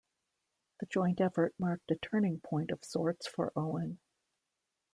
The 0.79 0.87
joint 0.87 1.21
effort 1.21 1.53
marked 1.59 1.91
a 1.91 1.95
turning 1.95 2.39
point 2.39 2.71
of 2.71 2.83
sorts 2.83 3.27
for 3.27 3.53
Owen. 3.55 3.99